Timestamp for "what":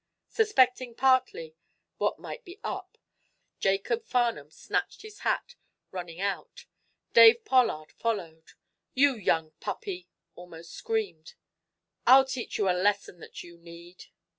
1.99-2.17